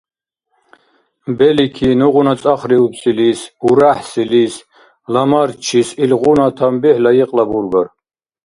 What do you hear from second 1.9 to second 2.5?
нугъуна